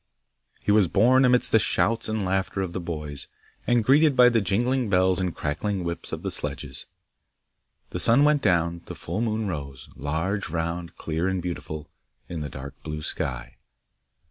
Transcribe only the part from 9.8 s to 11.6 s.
large, round, clear and